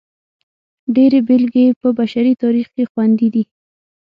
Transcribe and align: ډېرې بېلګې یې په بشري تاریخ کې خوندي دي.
ډېرې 0.95 1.19
بېلګې 1.27 1.63
یې 1.67 1.73
په 1.81 1.87
بشري 1.99 2.33
تاریخ 2.43 2.67
کې 2.75 2.83
خوندي 2.91 3.27
دي. 3.33 3.43